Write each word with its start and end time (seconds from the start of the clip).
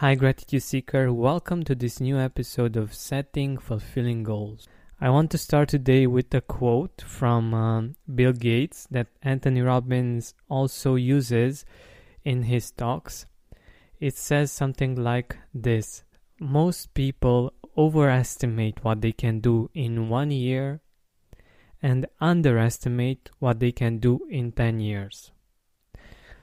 Hi, 0.00 0.14
Gratitude 0.14 0.62
Seeker. 0.62 1.12
Welcome 1.12 1.62
to 1.64 1.74
this 1.74 2.00
new 2.00 2.18
episode 2.18 2.74
of 2.74 2.94
Setting 2.94 3.58
Fulfilling 3.58 4.22
Goals. 4.22 4.66
I 4.98 5.10
want 5.10 5.30
to 5.32 5.36
start 5.36 5.68
today 5.68 6.06
with 6.06 6.32
a 6.32 6.40
quote 6.40 7.02
from 7.06 7.52
um, 7.52 7.96
Bill 8.14 8.32
Gates 8.32 8.88
that 8.90 9.08
Anthony 9.22 9.60
Robbins 9.60 10.32
also 10.48 10.94
uses 10.94 11.66
in 12.24 12.44
his 12.44 12.70
talks. 12.70 13.26
It 14.00 14.16
says 14.16 14.50
something 14.50 14.96
like 14.96 15.36
this 15.52 16.02
Most 16.40 16.94
people 16.94 17.52
overestimate 17.76 18.82
what 18.82 19.02
they 19.02 19.12
can 19.12 19.40
do 19.40 19.68
in 19.74 20.08
one 20.08 20.30
year 20.30 20.80
and 21.82 22.06
underestimate 22.22 23.28
what 23.38 23.60
they 23.60 23.70
can 23.70 23.98
do 23.98 24.20
in 24.30 24.52
10 24.52 24.80
years. 24.80 25.30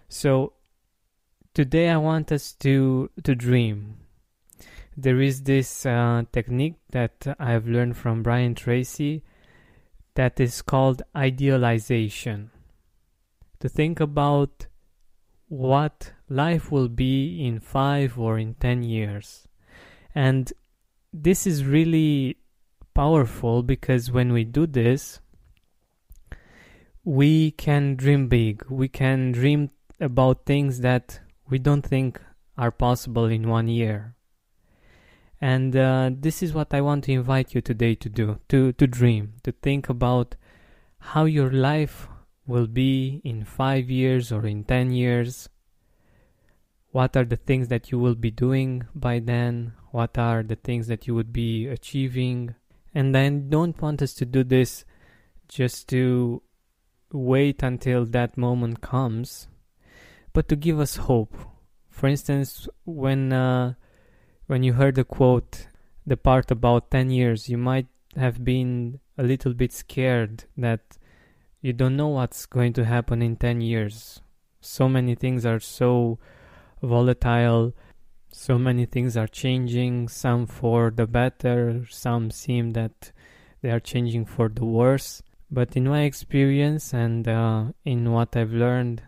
So, 0.09 0.53
Today 1.57 1.89
I 1.89 1.97
want 1.97 2.31
us 2.31 2.53
to 2.59 3.09
to 3.23 3.33
dream. 3.33 3.97
There 4.95 5.19
is 5.19 5.41
this 5.41 5.87
uh, 5.87 6.21
technique 6.31 6.75
that 6.91 7.35
I've 7.39 7.67
learned 7.67 7.97
from 7.97 8.21
Brian 8.21 8.53
Tracy 8.53 9.23
that 10.13 10.39
is 10.39 10.61
called 10.61 11.01
idealization. 11.15 12.51
To 13.61 13.67
think 13.67 13.99
about 13.99 14.67
what 15.47 16.11
life 16.29 16.71
will 16.71 16.89
be 16.89 17.43
in 17.43 17.59
5 17.59 18.19
or 18.19 18.37
in 18.37 18.53
10 18.53 18.83
years. 18.83 19.47
And 20.13 20.53
this 21.11 21.47
is 21.47 21.65
really 21.65 22.37
powerful 22.93 23.63
because 23.63 24.11
when 24.11 24.31
we 24.31 24.43
do 24.43 24.67
this, 24.67 25.21
we 27.03 27.49
can 27.49 27.95
dream 27.95 28.27
big. 28.27 28.63
We 28.69 28.87
can 28.87 29.31
dream 29.31 29.71
about 29.99 30.45
things 30.45 30.81
that 30.81 31.19
we 31.49 31.59
don't 31.59 31.85
think 31.85 32.21
are 32.57 32.71
possible 32.71 33.25
in 33.25 33.47
one 33.47 33.67
year. 33.67 34.15
And 35.39 35.75
uh, 35.75 36.09
this 36.13 36.41
is 36.41 36.53
what 36.53 36.73
I 36.73 36.81
want 36.81 37.03
to 37.05 37.11
invite 37.11 37.53
you 37.53 37.61
today 37.61 37.93
to 37.95 38.09
do 38.09 38.39
to, 38.49 38.73
to 38.73 38.87
dream, 38.87 39.33
to 39.43 39.51
think 39.51 39.87
about 39.87 40.35
how 40.99 41.25
your 41.25 41.51
life 41.51 42.07
will 42.47 42.65
be 42.67 43.21
in 43.23 43.43
five 43.43 43.89
years 43.89 44.31
or 44.31 44.45
in 44.47 44.63
ten 44.63 44.91
years. 44.91 45.49
What 46.91 47.15
are 47.15 47.25
the 47.25 47.35
things 47.35 47.67
that 47.67 47.91
you 47.91 47.99
will 47.99 48.15
be 48.15 48.31
doing 48.31 48.87
by 48.95 49.19
then? 49.19 49.73
What 49.91 50.17
are 50.17 50.41
the 50.41 50.55
things 50.55 50.87
that 50.87 51.05
you 51.05 51.13
would 51.13 51.31
be 51.31 51.67
achieving? 51.67 52.55
And 52.95 53.15
I 53.15 53.29
don't 53.29 53.79
want 53.79 54.01
us 54.01 54.13
to 54.15 54.25
do 54.25 54.43
this 54.43 54.85
just 55.47 55.87
to 55.89 56.41
wait 57.11 57.61
until 57.61 58.05
that 58.05 58.37
moment 58.37 58.81
comes 58.81 59.47
but 60.37 60.47
to 60.47 60.55
give 60.55 60.79
us 60.79 60.97
hope. 60.97 61.35
For 61.89 62.05
instance, 62.05 62.69
when 62.85 63.33
uh, 63.33 63.73
when 64.45 64.61
you 64.61 64.73
heard 64.73 64.93
the 64.93 65.03
quote, 65.03 65.67
the 66.05 66.15
part 66.15 66.51
about 66.51 66.91
10 66.91 67.09
years, 67.09 67.49
you 67.49 67.57
might 67.57 67.87
have 68.15 68.45
been 68.45 68.99
a 69.17 69.23
little 69.23 69.55
bit 69.55 69.73
scared 69.73 70.43
that 70.55 70.99
you 71.59 71.73
don't 71.73 71.97
know 71.97 72.09
what's 72.09 72.45
going 72.45 72.73
to 72.73 72.85
happen 72.85 73.23
in 73.23 73.35
10 73.35 73.61
years. 73.61 74.21
So 74.61 74.87
many 74.87 75.15
things 75.15 75.43
are 75.43 75.59
so 75.59 76.19
volatile, 76.83 77.73
so 78.29 78.59
many 78.59 78.85
things 78.85 79.17
are 79.17 79.25
changing, 79.25 80.07
some 80.07 80.45
for 80.45 80.91
the 80.91 81.07
better, 81.07 81.87
some 81.89 82.29
seem 82.29 82.73
that 82.73 83.11
they 83.63 83.71
are 83.71 83.79
changing 83.79 84.25
for 84.25 84.49
the 84.49 84.65
worse. 84.65 85.23
But 85.49 85.75
in 85.75 85.85
my 85.85 86.03
experience 86.03 86.93
and 86.93 87.27
uh, 87.27 87.71
in 87.85 88.11
what 88.11 88.37
I've 88.37 88.53
learned 88.53 89.01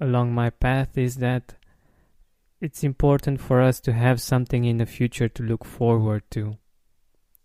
along 0.00 0.34
my 0.34 0.50
path 0.50 0.96
is 0.96 1.16
that 1.16 1.54
it's 2.60 2.82
important 2.82 3.40
for 3.40 3.60
us 3.60 3.80
to 3.80 3.92
have 3.92 4.20
something 4.20 4.64
in 4.64 4.78
the 4.78 4.86
future 4.86 5.28
to 5.28 5.42
look 5.42 5.64
forward 5.64 6.22
to. 6.30 6.56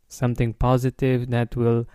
Something 0.08 0.54
positive 0.54 1.30
that 1.30 1.56
will 1.56 1.88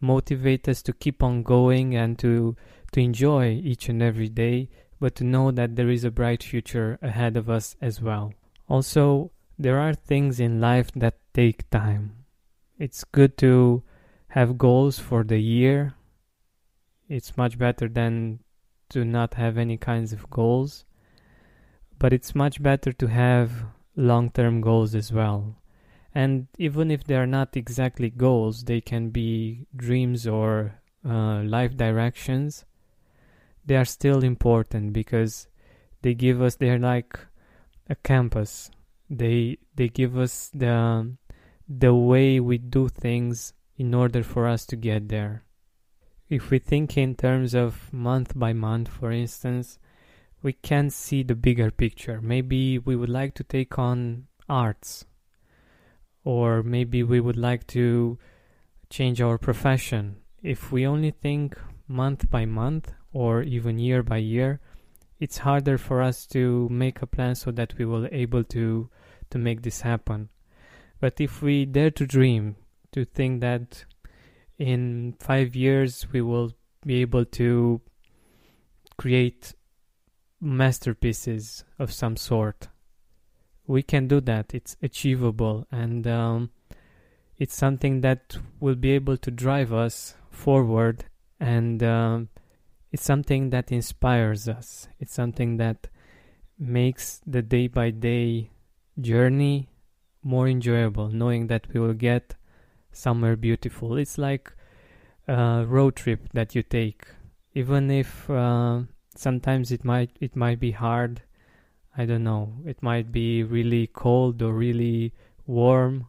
motivate 0.00 0.68
us 0.68 0.82
to 0.82 0.92
keep 0.92 1.22
on 1.22 1.42
going 1.42 1.94
and 1.94 2.18
to, 2.18 2.56
to 2.92 3.00
enjoy 3.00 3.50
each 3.50 3.88
and 3.88 4.02
every 4.02 4.28
day, 4.28 4.68
but 5.00 5.14
to 5.16 5.24
know 5.24 5.50
that 5.50 5.76
there 5.76 5.88
is 5.88 6.04
a 6.04 6.10
bright 6.10 6.42
future 6.42 6.98
ahead 7.00 7.36
of 7.36 7.48
us 7.48 7.76
as 7.80 8.00
well. 8.00 8.32
Also, 8.68 9.30
there 9.58 9.78
are 9.78 9.94
things 9.94 10.40
in 10.40 10.60
life 10.60 10.90
that 10.96 11.18
take 11.32 11.68
time. 11.70 12.24
It's 12.78 13.04
good 13.04 13.38
to 13.38 13.82
have 14.28 14.58
goals 14.58 14.98
for 14.98 15.22
the 15.22 15.38
year. 15.38 15.94
It's 17.08 17.36
much 17.36 17.56
better 17.58 17.88
than 17.88 18.40
to 18.90 19.04
not 19.04 19.34
have 19.34 19.58
any 19.58 19.76
kinds 19.76 20.12
of 20.12 20.30
goals, 20.30 20.84
but 21.98 22.12
it's 22.12 22.34
much 22.34 22.62
better 22.62 22.92
to 22.92 23.06
have 23.06 23.64
long 23.96 24.30
term 24.30 24.60
goals 24.60 24.94
as 24.94 25.12
well. 25.12 25.56
And 26.14 26.46
even 26.58 26.90
if 26.90 27.04
they 27.04 27.16
are 27.16 27.26
not 27.26 27.56
exactly 27.56 28.10
goals, 28.10 28.64
they 28.64 28.80
can 28.80 29.10
be 29.10 29.66
dreams 29.74 30.26
or 30.26 30.80
uh, 31.04 31.42
life 31.42 31.76
directions. 31.76 32.64
They 33.66 33.76
are 33.76 33.84
still 33.84 34.22
important 34.22 34.92
because 34.92 35.48
they 36.02 36.14
give 36.14 36.40
us, 36.40 36.56
they're 36.56 36.78
like 36.78 37.18
a 37.88 37.96
compass. 37.96 38.70
They, 39.10 39.58
they 39.74 39.88
give 39.88 40.16
us 40.16 40.50
the, 40.54 41.16
the 41.68 41.94
way 41.94 42.38
we 42.40 42.58
do 42.58 42.88
things 42.88 43.52
in 43.76 43.92
order 43.92 44.22
for 44.22 44.46
us 44.46 44.66
to 44.66 44.76
get 44.76 45.08
there 45.08 45.44
if 46.28 46.50
we 46.50 46.58
think 46.58 46.96
in 46.96 47.14
terms 47.14 47.54
of 47.54 47.92
month 47.92 48.32
by 48.38 48.52
month, 48.52 48.88
for 48.88 49.12
instance, 49.12 49.78
we 50.42 50.52
can 50.52 50.90
see 50.90 51.22
the 51.22 51.34
bigger 51.34 51.70
picture. 51.70 52.20
Maybe 52.20 52.78
we 52.78 52.96
would 52.96 53.08
like 53.08 53.34
to 53.34 53.44
take 53.44 53.78
on 53.78 54.26
arts, 54.48 55.04
or 56.24 56.62
maybe 56.62 57.02
we 57.02 57.20
would 57.20 57.36
like 57.36 57.66
to 57.68 58.18
change 58.90 59.20
our 59.20 59.38
profession. 59.38 60.16
If 60.42 60.70
we 60.70 60.86
only 60.86 61.10
think 61.10 61.58
month 61.88 62.30
by 62.30 62.44
month 62.44 62.92
or 63.12 63.42
even 63.42 63.78
year 63.78 64.02
by 64.02 64.18
year, 64.18 64.60
it's 65.20 65.38
harder 65.38 65.78
for 65.78 66.02
us 66.02 66.26
to 66.26 66.68
make 66.70 67.00
a 67.00 67.06
plan 67.06 67.34
so 67.34 67.50
that 67.52 67.74
we 67.78 67.84
will 67.84 68.08
able 68.12 68.44
to 68.44 68.90
to 69.30 69.38
make 69.38 69.62
this 69.62 69.80
happen. 69.80 70.28
But 71.00 71.20
if 71.20 71.42
we 71.42 71.64
dare 71.64 71.90
to 71.92 72.06
dream, 72.06 72.56
to 72.92 73.04
think 73.04 73.40
that 73.40 73.84
in 74.58 75.14
five 75.20 75.54
years 75.56 76.06
we 76.12 76.20
will 76.20 76.52
be 76.84 77.00
able 77.00 77.24
to 77.24 77.80
create 78.96 79.54
masterpieces 80.40 81.64
of 81.78 81.92
some 81.92 82.16
sort. 82.16 82.68
We 83.66 83.82
can 83.82 84.06
do 84.06 84.20
that. 84.22 84.54
It's 84.54 84.76
achievable 84.82 85.66
and 85.70 86.06
um, 86.06 86.50
it's 87.38 87.54
something 87.54 88.02
that 88.02 88.36
will 88.60 88.74
be 88.74 88.92
able 88.92 89.16
to 89.16 89.30
drive 89.30 89.72
us 89.72 90.14
forward 90.30 91.06
and 91.40 91.82
um, 91.82 92.28
it's 92.92 93.02
something 93.02 93.50
that 93.50 93.72
inspires 93.72 94.48
us. 94.48 94.88
It's 95.00 95.12
something 95.12 95.56
that 95.56 95.88
makes 96.58 97.20
the 97.26 97.42
day 97.42 97.66
by 97.66 97.90
day 97.90 98.50
journey 99.00 99.68
more 100.22 100.46
enjoyable, 100.48 101.08
knowing 101.08 101.48
that 101.48 101.66
we 101.72 101.80
will 101.80 101.94
get 101.94 102.36
somewhere 102.94 103.36
beautiful. 103.36 103.96
It's 103.96 104.18
like 104.18 104.52
a 105.28 105.64
road 105.66 105.96
trip 105.96 106.28
that 106.32 106.54
you 106.54 106.62
take, 106.62 107.04
even 107.54 107.90
if 107.90 108.28
uh, 108.30 108.82
sometimes 109.14 109.72
it 109.72 109.84
might 109.84 110.10
it 110.20 110.36
might 110.36 110.60
be 110.60 110.72
hard. 110.72 111.22
I 111.96 112.06
don't 112.06 112.24
know. 112.24 112.54
It 112.66 112.82
might 112.82 113.12
be 113.12 113.42
really 113.42 113.86
cold 113.86 114.42
or 114.42 114.52
really 114.52 115.12
warm. 115.46 116.06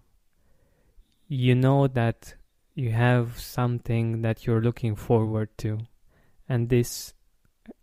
You 1.27 1.55
know 1.55 1.87
that 1.87 2.35
you 2.73 2.91
have 2.91 3.39
something 3.39 4.21
that 4.21 4.45
you're 4.45 4.61
looking 4.61 4.95
forward 4.95 5.49
to, 5.59 5.79
and 6.49 6.69
this 6.69 7.13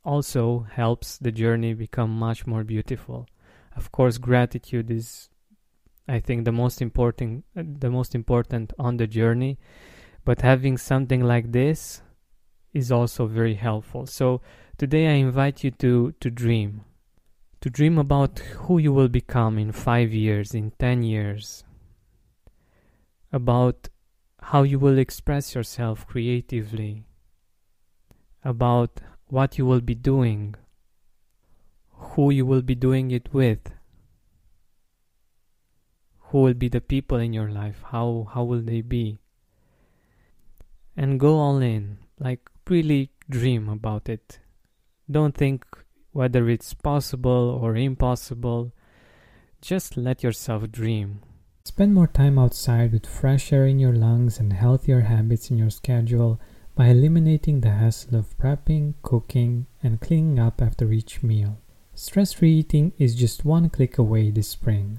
also 0.05 0.67
helps 0.71 1.19
the 1.19 1.33
journey 1.33 1.75
become 1.75 2.11
much 2.11 2.47
more 2.47 2.65
beautiful. 2.65 3.27
Of 3.75 3.91
course, 3.91 4.19
gratitude 4.19 4.91
is 4.91 5.31
I 6.08 6.19
think 6.19 6.44
the 6.44 6.52
most 6.52 6.82
important 6.82 7.44
the 7.54 7.90
most 7.90 8.14
important 8.14 8.72
on 8.78 8.96
the 8.96 9.06
journey. 9.06 9.58
But 10.25 10.43
having 10.43 10.76
something 10.78 11.22
like 11.22 11.52
this 11.52 12.02
is 12.72 12.90
also 12.90 13.26
very 13.26 13.54
helpful. 13.54 14.06
So 14.06 14.40
today 14.78 15.08
I 15.08 15.14
invite 15.14 15.62
you 15.64 15.70
to 15.82 16.12
to 16.20 16.31
dream. 16.31 16.84
To 17.60 17.70
dream 17.70 17.99
about 17.99 18.40
who 18.66 18.78
you 18.78 18.93
will 18.93 19.08
become 19.08 19.58
in 19.58 19.70
5 19.70 20.12
years 20.12 20.54
in 20.54 20.72
10 20.78 21.02
years. 21.04 21.64
About 23.32 23.88
how 24.40 24.64
you 24.64 24.81
will 24.81 24.99
express 24.99 25.54
yourself 25.54 26.06
creatively. 26.06 27.04
About 28.44 29.00
what 29.28 29.58
you 29.58 29.64
will 29.64 29.81
be 29.81 29.94
doing. 29.94 30.56
Who 31.90 32.31
you 32.31 32.44
will 32.44 32.62
be 32.62 32.75
doing 32.75 33.12
it 33.12 33.32
with 33.32 33.72
who 36.32 36.40
will 36.40 36.55
be 36.55 36.69
the 36.69 36.81
people 36.81 37.19
in 37.19 37.32
your 37.32 37.50
life 37.50 37.84
how 37.93 38.26
how 38.34 38.43
will 38.43 38.62
they 38.62 38.81
be 38.81 39.19
and 40.96 41.20
go 41.20 41.38
all 41.38 41.58
in 41.58 41.99
like 42.19 42.50
really 42.69 43.11
dream 43.31 43.69
about 43.69 44.08
it 44.08 44.38
don't 45.11 45.37
think 45.37 45.64
whether 46.12 46.49
it's 46.49 46.75
possible 46.75 47.58
or 47.62 47.76
impossible 47.76 48.73
just 49.62 49.96
let 49.96 50.25
yourself 50.25 50.70
dream. 50.73 51.20
Spend 51.64 51.94
more 51.94 52.08
time 52.08 52.37
outside 52.37 52.93
with 52.93 53.06
fresh 53.06 53.52
air 53.52 53.64
in 53.64 53.78
your 53.78 53.94
lungs 53.94 54.40
and 54.40 54.52
healthier 54.52 55.02
habits 55.02 55.50
in 55.50 55.56
your 55.56 55.70
schedule 55.70 56.40
by 56.75 56.88
eliminating 56.88 57.61
the 57.61 57.70
hassle 57.70 58.17
of 58.17 58.37
prepping, 58.38 58.94
cooking, 59.02 59.67
and 59.81 60.00
cleaning 60.00 60.40
up 60.40 60.61
after 60.61 60.93
each 60.93 61.23
meal. 61.23 61.61
Stress 61.94 62.32
free 62.32 62.55
eating 62.55 62.93
is 62.99 63.14
just 63.14 63.44
one 63.44 63.70
click 63.70 63.99
away 63.99 64.32
this 64.32 64.49
spring. 64.49 64.99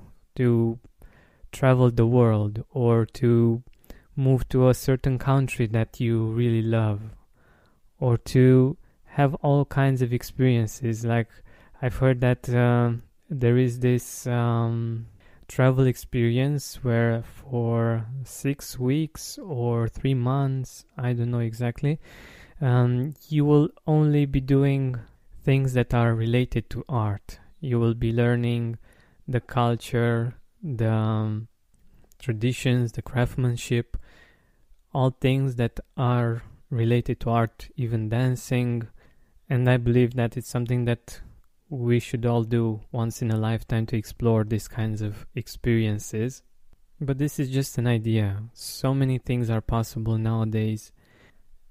to 0.41 0.79
travel 1.51 1.91
the 1.91 2.07
world 2.07 2.63
or 2.71 3.05
to 3.05 3.63
move 4.15 4.47
to 4.49 4.69
a 4.69 4.73
certain 4.73 5.17
country 5.17 5.67
that 5.67 5.99
you 5.99 6.25
really 6.25 6.61
love 6.61 7.01
or 7.99 8.17
to 8.17 8.77
have 9.19 9.35
all 9.35 9.65
kinds 9.65 10.01
of 10.01 10.13
experiences. 10.13 11.05
Like 11.05 11.29
i've 11.81 11.97
heard 11.97 12.21
that 12.21 12.47
uh, 12.49 12.91
there 13.29 13.57
is 13.57 13.79
this 13.79 14.27
um, 14.27 15.07
travel 15.47 15.87
experience 15.87 16.83
where 16.83 17.23
for 17.23 18.05
six 18.23 18.77
weeks 18.79 19.39
or 19.39 19.87
three 19.87 20.13
months 20.13 20.85
i 20.97 21.11
don't 21.11 21.31
know 21.31 21.39
exactly 21.39 21.99
um, 22.61 23.15
you 23.27 23.43
will 23.43 23.69
only 23.87 24.25
be 24.25 24.39
doing 24.39 24.95
things 25.43 25.73
that 25.73 25.93
are 25.93 26.13
related 26.13 26.69
to 26.69 26.85
art. 26.87 27.39
You 27.59 27.79
will 27.79 27.95
be 27.95 28.11
learning 28.11 28.77
the 29.27 29.39
culture 29.39 30.35
the 30.63 30.91
um, 30.91 31.47
traditions 32.19 32.91
the 32.91 33.01
craftsmanship 33.01 33.97
all 34.93 35.11
things 35.11 35.55
that 35.55 35.79
are 35.97 36.43
related 36.69 37.19
to 37.21 37.29
art, 37.29 37.69
even 37.75 38.09
dancing. 38.09 38.87
And 39.49 39.69
I 39.69 39.77
believe 39.77 40.15
that 40.15 40.37
it's 40.37 40.49
something 40.49 40.85
that 40.85 41.21
we 41.69 41.99
should 41.99 42.25
all 42.25 42.43
do 42.43 42.81
once 42.91 43.21
in 43.21 43.31
a 43.31 43.37
lifetime 43.37 43.85
to 43.87 43.97
explore 43.97 44.43
these 44.43 44.67
kinds 44.67 45.01
of 45.01 45.25
experiences. 45.35 46.43
But 46.99 47.17
this 47.17 47.39
is 47.39 47.49
just 47.49 47.77
an 47.77 47.87
idea. 47.87 48.43
So 48.53 48.93
many 48.93 49.17
things 49.17 49.49
are 49.49 49.61
possible 49.61 50.17
nowadays. 50.17 50.91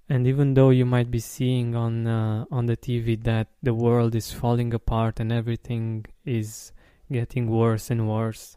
And 0.08 0.26
even 0.26 0.54
though 0.54 0.70
you 0.70 0.84
might 0.84 1.10
be 1.10 1.20
seeing 1.20 1.76
on 1.76 2.06
uh, 2.06 2.44
on 2.50 2.66
the 2.66 2.76
TV 2.76 3.22
that 3.22 3.46
the 3.62 3.74
world 3.74 4.16
is 4.16 4.32
falling 4.32 4.74
apart 4.74 5.20
and 5.20 5.30
everything 5.30 6.04
is 6.24 6.72
getting 7.10 7.50
worse 7.50 7.90
and 7.90 8.08
worse, 8.08 8.56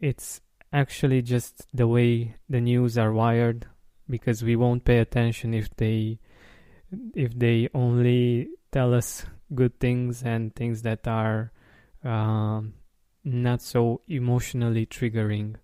it's 0.00 0.40
actually 0.72 1.22
just 1.22 1.66
the 1.74 1.86
way 1.86 2.34
the 2.48 2.60
news 2.60 2.96
are 2.98 3.12
wired 3.12 3.66
because 4.08 4.42
we 4.42 4.56
won't 4.56 4.84
pay 4.84 4.98
attention 4.98 5.54
if 5.54 5.74
they 5.76 6.18
if 7.14 7.38
they 7.38 7.68
only 7.74 8.48
tell 8.70 8.92
us 8.92 9.24
good 9.54 9.78
things 9.80 10.22
and 10.22 10.54
things 10.54 10.82
that 10.82 11.06
are 11.08 11.52
um, 12.04 12.74
not 13.24 13.62
so 13.62 14.00
emotionally 14.08 14.84
triggering 14.84 15.54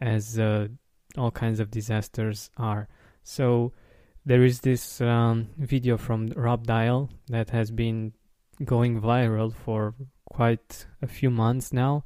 as 0.00 0.38
uh, 0.38 0.68
all 1.16 1.30
kinds 1.30 1.58
of 1.58 1.70
disasters 1.70 2.50
are. 2.56 2.88
So 3.22 3.72
there 4.24 4.44
is 4.44 4.60
this 4.60 5.00
um, 5.00 5.48
video 5.58 5.96
from 5.96 6.28
Rob 6.36 6.66
Dial 6.66 7.10
that 7.28 7.50
has 7.50 7.70
been 7.70 8.12
going 8.64 9.00
viral 9.00 9.52
for 9.54 9.94
quite 10.26 10.86
a 11.02 11.06
few 11.06 11.30
months 11.30 11.72
now 11.72 12.04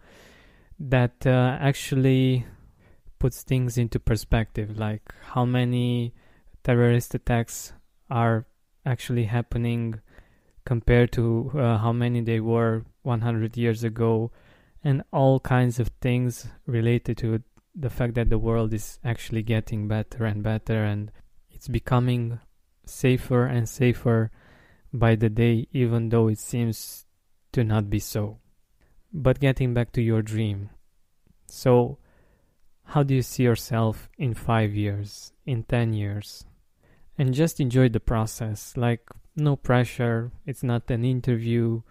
that 0.78 1.26
uh, 1.26 1.56
actually 1.60 2.46
puts 3.18 3.42
things 3.42 3.76
into 3.76 4.00
perspective 4.00 4.78
like 4.78 5.02
how 5.32 5.44
many 5.44 6.14
terrorist 6.64 7.14
attacks 7.14 7.72
are 8.10 8.46
actually 8.86 9.24
happening 9.24 10.00
compared 10.64 11.12
to 11.12 11.50
uh, 11.54 11.78
how 11.78 11.92
many 11.92 12.20
they 12.20 12.40
were 12.40 12.84
100 13.02 13.56
years 13.56 13.84
ago 13.84 14.30
and 14.82 15.02
all 15.12 15.40
kinds 15.40 15.78
of 15.78 15.88
things 16.00 16.46
related 16.66 17.16
to 17.18 17.42
the 17.74 17.90
fact 17.90 18.14
that 18.14 18.30
the 18.30 18.38
world 18.38 18.72
is 18.72 18.98
actually 19.04 19.42
getting 19.42 19.86
better 19.86 20.24
and 20.24 20.42
better 20.42 20.84
and 20.84 21.12
it's 21.50 21.68
becoming 21.68 22.40
safer 22.84 23.46
and 23.46 23.68
safer 23.68 24.30
by 24.92 25.14
the 25.14 25.28
day 25.28 25.66
even 25.72 26.08
though 26.08 26.28
it 26.28 26.38
seems 26.38 27.06
to 27.52 27.64
not 27.64 27.90
be 27.90 27.98
so 27.98 28.38
but 29.12 29.40
getting 29.40 29.74
back 29.74 29.92
to 29.92 30.02
your 30.02 30.22
dream 30.22 30.70
so 31.46 31.98
how 32.90 33.04
do 33.04 33.14
you 33.14 33.22
see 33.22 33.44
yourself 33.44 34.08
in 34.18 34.34
five 34.34 34.74
years, 34.74 35.32
in 35.46 35.62
10 35.62 35.92
years? 35.92 36.44
And 37.16 37.32
just 37.34 37.60
enjoy 37.60 37.88
the 37.88 38.00
process. 38.00 38.76
Like, 38.76 39.08
no 39.36 39.54
pressure. 39.54 40.32
It's 40.44 40.64
not 40.64 40.90
an 40.90 41.04
interview, 41.04 41.82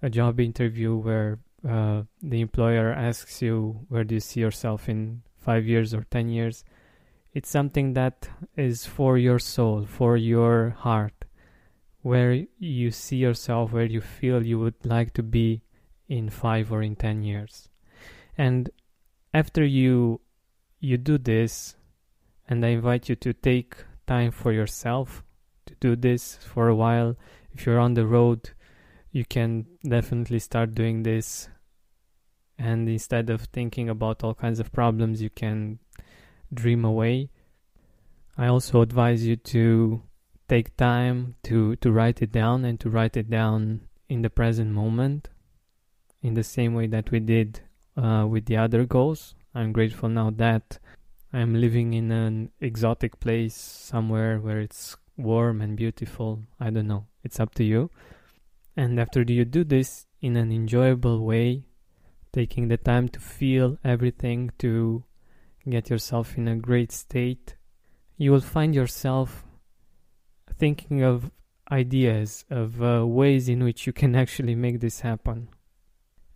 a 0.00 0.08
job 0.08 0.40
interview 0.40 0.96
where 0.96 1.40
uh, 1.68 2.04
the 2.22 2.40
employer 2.40 2.92
asks 2.92 3.42
you, 3.42 3.80
where 3.88 4.04
do 4.04 4.14
you 4.14 4.20
see 4.20 4.40
yourself 4.40 4.88
in 4.88 5.22
five 5.36 5.66
years 5.66 5.92
or 5.92 6.04
10 6.10 6.30
years? 6.30 6.64
It's 7.34 7.50
something 7.50 7.92
that 7.92 8.30
is 8.56 8.86
for 8.86 9.18
your 9.18 9.38
soul, 9.38 9.84
for 9.84 10.16
your 10.16 10.70
heart, 10.70 11.26
where 12.02 12.44
you 12.58 12.90
see 12.90 13.16
yourself, 13.16 13.72
where 13.72 13.84
you 13.84 14.00
feel 14.00 14.44
you 14.44 14.58
would 14.58 14.84
like 14.84 15.12
to 15.14 15.22
be 15.22 15.62
in 16.08 16.30
five 16.30 16.72
or 16.72 16.82
in 16.82 16.96
10 16.96 17.22
years. 17.22 17.68
And 18.36 18.70
after 19.34 19.64
you 19.64 20.20
you 20.80 20.96
do 20.96 21.18
this, 21.18 21.74
and 22.48 22.64
I 22.64 22.68
invite 22.68 23.08
you 23.08 23.16
to 23.16 23.32
take 23.32 23.76
time 24.06 24.30
for 24.30 24.52
yourself 24.52 25.24
to 25.66 25.74
do 25.80 25.96
this 25.96 26.36
for 26.36 26.68
a 26.68 26.74
while. 26.74 27.16
If 27.52 27.66
you're 27.66 27.80
on 27.80 27.94
the 27.94 28.06
road, 28.06 28.50
you 29.10 29.24
can 29.24 29.66
definitely 29.86 30.38
start 30.38 30.74
doing 30.74 31.02
this. 31.02 31.48
And 32.58 32.88
instead 32.88 33.30
of 33.30 33.42
thinking 33.42 33.88
about 33.88 34.24
all 34.24 34.34
kinds 34.34 34.60
of 34.60 34.72
problems, 34.72 35.20
you 35.20 35.30
can 35.30 35.78
dream 36.52 36.84
away. 36.84 37.30
I 38.36 38.46
also 38.46 38.80
advise 38.80 39.26
you 39.26 39.36
to 39.36 40.02
take 40.48 40.76
time 40.76 41.34
to, 41.44 41.76
to 41.76 41.92
write 41.92 42.22
it 42.22 42.32
down 42.32 42.64
and 42.64 42.80
to 42.80 42.90
write 42.90 43.16
it 43.16 43.28
down 43.28 43.82
in 44.08 44.22
the 44.22 44.30
present 44.30 44.72
moment 44.72 45.28
in 46.22 46.34
the 46.34 46.42
same 46.42 46.74
way 46.74 46.86
that 46.86 47.10
we 47.10 47.20
did 47.20 47.60
uh, 47.96 48.26
with 48.28 48.46
the 48.46 48.56
other 48.56 48.84
goals. 48.84 49.34
I'm 49.54 49.72
grateful 49.72 50.08
now 50.08 50.30
that 50.30 50.78
I'm 51.32 51.54
living 51.54 51.94
in 51.94 52.10
an 52.10 52.50
exotic 52.60 53.20
place 53.20 53.54
somewhere 53.54 54.38
where 54.38 54.60
it's 54.60 54.96
warm 55.16 55.60
and 55.60 55.76
beautiful. 55.76 56.44
I 56.58 56.70
don't 56.70 56.86
know. 56.86 57.06
It's 57.22 57.38
up 57.38 57.54
to 57.56 57.64
you. 57.64 57.90
And 58.76 58.98
after 58.98 59.22
you 59.22 59.44
do 59.44 59.64
this 59.64 60.06
in 60.22 60.36
an 60.36 60.52
enjoyable 60.52 61.24
way, 61.24 61.64
taking 62.32 62.68
the 62.68 62.76
time 62.76 63.08
to 63.10 63.20
feel 63.20 63.78
everything, 63.84 64.52
to 64.58 65.04
get 65.68 65.90
yourself 65.90 66.38
in 66.38 66.48
a 66.48 66.56
great 66.56 66.92
state, 66.92 67.56
you 68.16 68.32
will 68.32 68.40
find 68.40 68.74
yourself 68.74 69.44
thinking 70.58 71.02
of 71.02 71.30
ideas, 71.70 72.44
of 72.50 72.82
uh, 72.82 73.06
ways 73.06 73.48
in 73.48 73.62
which 73.62 73.86
you 73.86 73.92
can 73.92 74.16
actually 74.16 74.54
make 74.54 74.80
this 74.80 75.00
happen. 75.00 75.48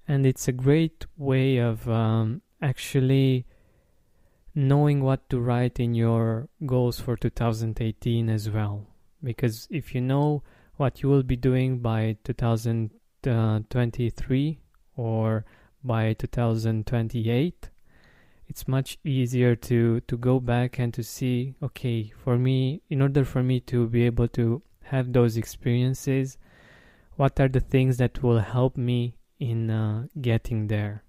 And 0.06 0.26
it's 0.26 0.48
a 0.48 0.52
great 0.52 1.06
way 1.16 1.56
of 1.58 1.88
um, 1.88 2.42
actually 2.60 3.46
knowing 4.54 5.02
what 5.02 5.30
to 5.30 5.40
write 5.40 5.80
in 5.80 5.94
your 5.94 6.50
goals 6.66 7.00
for 7.00 7.16
2018 7.16 8.28
as 8.28 8.50
well. 8.50 8.86
Because 9.22 9.66
if 9.70 9.94
you 9.94 10.00
know 10.00 10.42
what 10.76 11.02
you 11.02 11.08
will 11.08 11.22
be 11.22 11.36
doing 11.36 11.78
by 11.78 12.16
2023 12.24 14.58
or 14.96 15.44
by 15.84 16.12
2028, 16.12 17.70
it's 18.52 18.68
much 18.68 18.98
easier 19.02 19.56
to 19.56 20.00
to 20.00 20.18
go 20.18 20.38
back 20.38 20.78
and 20.78 20.92
to 20.92 21.02
see 21.02 21.54
okay 21.62 22.12
for 22.22 22.36
me 22.36 22.82
in 22.90 23.00
order 23.00 23.24
for 23.24 23.42
me 23.42 23.58
to 23.60 23.88
be 23.88 24.04
able 24.04 24.28
to 24.28 24.60
have 24.82 25.12
those 25.12 25.38
experiences 25.38 26.36
what 27.16 27.38
are 27.40 27.48
the 27.48 27.60
things 27.60 27.96
that 27.98 28.22
will 28.22 28.40
help 28.40 28.76
me 28.76 29.16
in 29.38 29.70
uh, 29.70 30.06
getting 30.20 30.68
there? 30.68 31.04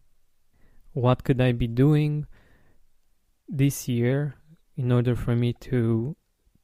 What 0.93 1.23
could 1.23 1.41
i 1.41 1.51
be 1.51 1.67
doing 1.67 2.27
this 3.47 3.88
year 3.88 4.35
in 4.75 4.91
order 4.91 5.15
for 5.15 5.35
me 5.35 5.53
to 5.67 6.15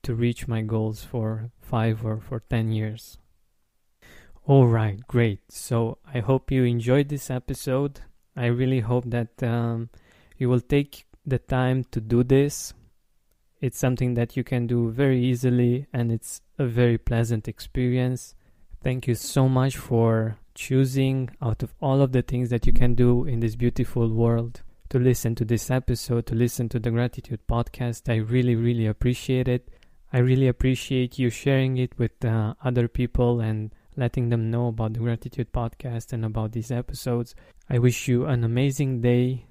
to 0.04 0.16
reach 0.16 0.48
my 0.48 0.62
goals 0.62 1.04
for 1.04 1.52
5 1.62 2.06
or 2.06 2.20
for 2.20 2.40
10 2.50 2.72
years? 2.72 3.18
All 4.46 4.68
right 4.68 5.00
great. 5.08 5.42
So 5.50 5.98
i 6.14 6.20
hope 6.20 6.52
you 6.52 6.64
enjoyed 6.64 7.10
this 7.10 7.30
episode. 7.30 8.02
I 8.36 8.48
really 8.48 8.82
hope 8.82 9.06
that 9.08 9.42
um, 9.44 9.90
you 10.40 10.50
will 10.50 10.62
take 10.62 11.06
the 11.26 11.38
time 11.38 11.84
to 11.92 12.02
do 12.02 12.24
this. 12.24 12.74
It's 13.62 13.78
something 13.78 14.14
that 14.14 14.38
you 14.38 14.44
can 14.44 14.68
do 14.68 14.90
very 14.90 15.22
easily 15.22 15.86
and 15.94 16.12
it's 16.12 16.42
a 16.58 16.66
very 16.66 16.98
pleasant 16.98 17.48
experience. 17.48 18.34
Thank 18.82 19.06
you 19.06 19.16
so 19.16 19.50
much 19.50 19.76
for 19.76 20.38
choosing 20.56 21.30
out 21.42 21.62
of 21.62 21.74
all 21.82 22.02
of 22.02 22.14
the 22.14 22.22
things 22.22 22.50
that 22.50 22.66
you 22.66 22.72
can 22.72 22.96
do 22.96 23.26
in 23.26 23.42
this 23.42 23.58
beautiful 23.58 24.10
world 24.10 24.62
to 24.90 24.98
listen 24.98 25.36
to 25.36 25.46
this 25.46 25.70
episode, 25.70 26.26
to 26.28 26.36
listen 26.36 26.70
to 26.70 26.80
the 26.80 26.90
Gratitude 26.90 27.42
podcast. 27.48 28.10
I 28.12 28.18
really, 28.18 28.56
really 28.56 28.88
appreciate 28.88 29.50
it. 29.50 29.68
I 30.12 30.20
really 30.20 30.48
appreciate 30.48 31.20
you 31.20 31.30
sharing 31.30 31.78
it 31.78 32.00
with 32.00 32.24
uh, 32.24 32.56
other 32.64 32.88
people 32.88 33.42
and 33.42 33.76
letting 33.98 34.30
them 34.30 34.50
know 34.50 34.68
about 34.68 34.94
the 34.94 35.00
Gratitude 35.00 35.52
podcast 35.52 36.14
and 36.14 36.24
about 36.24 36.54
these 36.54 36.72
episodes. 36.72 37.36
I 37.70 37.78
wish 37.78 38.08
you 38.08 38.26
an 38.26 38.46
amazing 38.46 39.02
day 39.02 39.46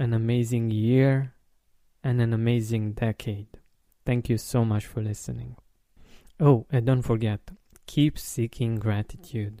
an 0.00 0.14
amazing 0.14 0.70
year 0.70 1.34
and 2.02 2.22
an 2.22 2.32
amazing 2.32 2.92
decade. 2.92 3.48
Thank 4.06 4.30
you 4.30 4.38
so 4.38 4.64
much 4.64 4.86
for 4.86 5.02
listening. 5.02 5.56
Oh, 6.40 6.64
and 6.70 6.86
don't 6.86 7.02
forget, 7.02 7.50
keep 7.84 8.18
seeking 8.18 8.76
gratitude. 8.76 9.60